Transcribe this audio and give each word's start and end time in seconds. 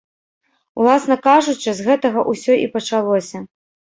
Уласна 0.83 1.17
кажучы, 1.27 1.69
з 1.79 1.85
гэтага 1.89 2.19
ўсё 2.31 2.53
і 2.61 2.65
пачалося. 2.79 3.37